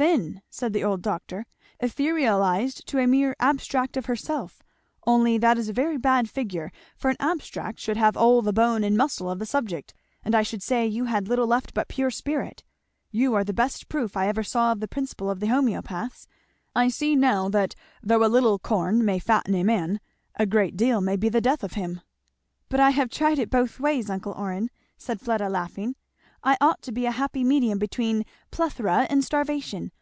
"Thin!" 0.00 0.40
said 0.48 0.72
the 0.72 0.82
old 0.82 1.02
doctor, 1.02 1.44
"etherealized 1.78 2.86
to 2.86 2.96
a 2.98 3.06
mere 3.06 3.36
abstract 3.38 3.98
of 3.98 4.06
herself; 4.06 4.62
only 5.06 5.36
that 5.36 5.58
is 5.58 5.68
a 5.68 5.74
very 5.74 5.98
bad 5.98 6.30
figure, 6.30 6.72
for 6.96 7.10
an 7.10 7.18
abstract 7.20 7.78
should 7.78 7.98
have 7.98 8.16
all 8.16 8.40
the 8.40 8.50
bone 8.50 8.82
and 8.82 8.96
muscle 8.96 9.30
of 9.30 9.38
the 9.38 9.44
subject; 9.44 9.92
and 10.24 10.34
I 10.34 10.40
should 10.40 10.62
say 10.62 10.86
you 10.86 11.04
had 11.04 11.28
little 11.28 11.46
left 11.46 11.74
but 11.74 11.86
pure 11.86 12.10
spirit. 12.10 12.64
You 13.10 13.34
are 13.34 13.44
the 13.44 13.52
best 13.52 13.90
proof 13.90 14.16
I 14.16 14.26
ever 14.26 14.42
saw 14.42 14.72
of 14.72 14.80
the 14.80 14.88
principle 14.88 15.28
of 15.28 15.38
the 15.40 15.48
homoeopaths 15.48 16.26
I 16.74 16.88
see 16.88 17.14
now 17.14 17.50
that 17.50 17.74
though 18.02 18.24
a 18.24 18.24
little 18.26 18.58
corn 18.58 19.04
may 19.04 19.18
fatten 19.18 19.54
a 19.54 19.62
man, 19.62 20.00
a 20.34 20.46
great 20.46 20.78
deal 20.78 21.02
may 21.02 21.16
be 21.16 21.28
the 21.28 21.42
death 21.42 21.62
of 21.62 21.74
him." 21.74 22.00
"But 22.70 22.80
I 22.80 22.88
have 22.88 23.10
tried 23.10 23.38
it 23.38 23.50
both 23.50 23.78
ways, 23.78 24.08
uncle 24.08 24.32
Orrin," 24.32 24.70
said 24.96 25.20
Fleda 25.20 25.50
laughing. 25.50 25.94
"I 26.42 26.56
ought 26.58 26.80
to 26.82 26.92
be 26.92 27.04
a 27.04 27.10
happy 27.10 27.44
medium 27.44 27.78
between 27.78 28.24
plethora 28.50 29.06
and 29.10 29.22
starvation. 29.22 29.92